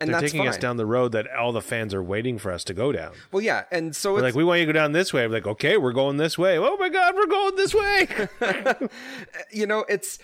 [0.02, 0.50] And They're that's taking fine.
[0.50, 3.14] us down the road that all the fans are waiting for us to go down.
[3.32, 5.24] Well, yeah, and so We're it's like, we want you to go down this way.
[5.24, 6.58] I'm like, okay, we're going this way.
[6.58, 8.08] Oh my God, we're going this way.
[9.52, 10.20] you know it's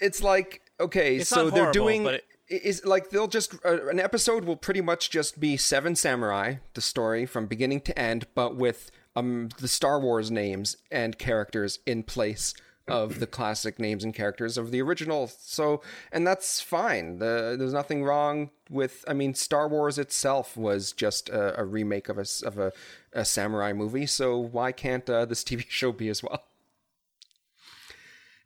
[0.00, 3.88] it's like okay, It's so not they're doing but it- is like they'll just uh,
[3.88, 8.26] an episode will pretty much just be seven samurai, the story from beginning to end,
[8.34, 12.54] but with um the Star Wars names and characters in place
[12.88, 15.28] of the classic names and characters of the original.
[15.28, 17.18] So, and that's fine.
[17.18, 19.04] The, there's nothing wrong with.
[19.06, 22.72] I mean, Star Wars itself was just a, a remake of a of a,
[23.12, 24.06] a samurai movie.
[24.06, 26.44] So why can't uh, this TV show be as well?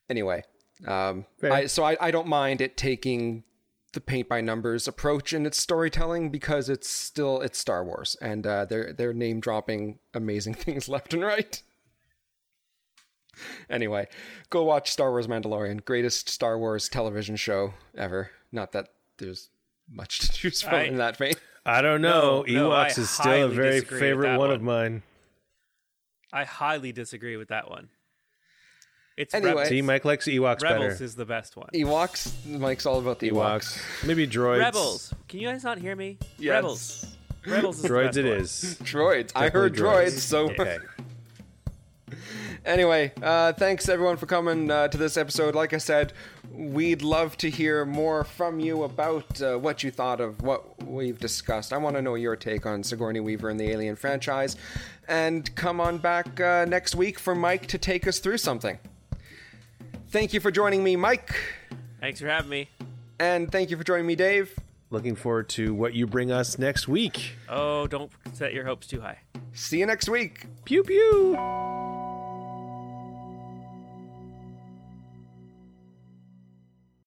[0.09, 0.45] Anyway,
[0.87, 3.43] um, I, so I, I don't mind it taking
[3.93, 8.47] the paint by numbers approach in its storytelling because it's still it's Star Wars and
[8.47, 11.62] uh, they're they're name dropping amazing things left and right.
[13.70, 14.07] Anyway,
[14.51, 18.30] go watch Star Wars Mandalorian, greatest Star Wars television show ever.
[18.53, 19.51] Not that there's
[19.91, 21.34] much to choose from I- in that vein.
[21.64, 22.45] I don't know.
[22.47, 24.51] No, no, Ewoks is still a very favorite one, one.
[24.53, 25.03] of mine.
[26.32, 27.89] I highly disagree with that one.
[29.16, 29.51] It's Anyway.
[29.53, 29.68] Rebels.
[29.68, 31.05] See, Mike likes Ewoks Rebels better.
[31.05, 31.68] is the best one.
[31.74, 33.78] Ewoks, Mike's all about the Ewoks.
[33.78, 34.07] Ewoks.
[34.07, 34.59] Maybe droids.
[34.61, 35.14] Rebels.
[35.26, 36.18] Can you guys not hear me?
[36.39, 36.55] Yes.
[36.55, 37.16] Rebels.
[37.47, 38.39] Rebels is the Droids best it one.
[38.41, 38.78] is.
[38.82, 39.32] Droids.
[39.34, 40.78] I heard Definitely droids, so Okay.
[42.67, 45.55] Anyway, uh, thanks everyone for coming uh, to this episode.
[45.55, 46.12] Like I said,
[46.51, 51.19] we'd love to hear more from you about uh, what you thought of what we've
[51.21, 51.73] discussed.
[51.73, 54.57] I want to know your take on Sigourney Weaver and the Alien franchise.
[55.07, 58.81] And come on back uh, next week for Mike to take us through something.
[60.09, 61.37] Thank you for joining me, Mike.
[62.01, 62.69] Thanks for having me.
[63.21, 64.59] And thank you for joining me, Dave.
[64.91, 67.37] Looking forward to what you bring us next week.
[67.49, 69.21] Oh, don't set your hopes too high.
[69.53, 70.47] See you next week.
[70.64, 71.95] Pew pew.